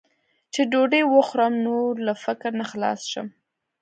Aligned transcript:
چې 0.53 0.61
ډوډۍ 0.71 1.03
وخورم، 1.07 1.53
نور 1.65 1.91
له 2.07 2.13
فکر 2.23 2.49
نه 2.59 2.65
خلاص 2.71 2.99
شم. 3.11 3.27